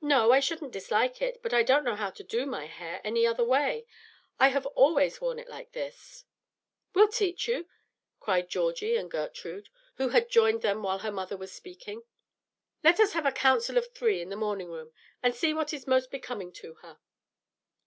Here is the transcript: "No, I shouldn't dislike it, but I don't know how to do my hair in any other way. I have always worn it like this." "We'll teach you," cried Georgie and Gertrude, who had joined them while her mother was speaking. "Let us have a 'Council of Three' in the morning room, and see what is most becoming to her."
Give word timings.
"No, 0.00 0.32
I 0.32 0.40
shouldn't 0.40 0.72
dislike 0.72 1.20
it, 1.20 1.42
but 1.42 1.52
I 1.52 1.62
don't 1.62 1.84
know 1.84 1.94
how 1.94 2.08
to 2.08 2.24
do 2.24 2.46
my 2.46 2.64
hair 2.64 3.00
in 3.00 3.04
any 3.08 3.26
other 3.26 3.44
way. 3.44 3.84
I 4.40 4.48
have 4.48 4.64
always 4.68 5.20
worn 5.20 5.38
it 5.38 5.46
like 5.50 5.72
this." 5.72 6.24
"We'll 6.94 7.08
teach 7.08 7.48
you," 7.48 7.68
cried 8.18 8.48
Georgie 8.48 8.96
and 8.96 9.10
Gertrude, 9.10 9.68
who 9.96 10.08
had 10.08 10.30
joined 10.30 10.62
them 10.62 10.82
while 10.82 11.00
her 11.00 11.12
mother 11.12 11.36
was 11.36 11.52
speaking. 11.52 12.02
"Let 12.82 12.98
us 12.98 13.12
have 13.12 13.26
a 13.26 13.30
'Council 13.30 13.76
of 13.76 13.92
Three' 13.92 14.22
in 14.22 14.30
the 14.30 14.36
morning 14.36 14.70
room, 14.70 14.90
and 15.22 15.34
see 15.34 15.52
what 15.52 15.74
is 15.74 15.86
most 15.86 16.10
becoming 16.10 16.50
to 16.52 16.76
her." 16.76 16.98